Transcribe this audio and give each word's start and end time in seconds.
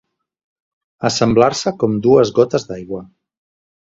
Assemblar-se 1.09 1.73
com 1.83 1.93
dues 2.05 2.31
gotes 2.39 2.65
d'aigua. 2.71 3.03